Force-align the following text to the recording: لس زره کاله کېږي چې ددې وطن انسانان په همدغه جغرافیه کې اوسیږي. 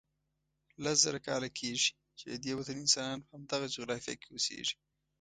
لس 0.83 0.97
زره 1.05 1.19
کاله 1.27 1.49
کېږي 1.59 1.89
چې 2.17 2.23
ددې 2.31 2.51
وطن 2.55 2.75
انسانان 2.81 3.19
په 3.25 3.29
همدغه 3.35 3.65
جغرافیه 3.75 4.15
کې 4.21 4.27
اوسیږي. 4.31 4.75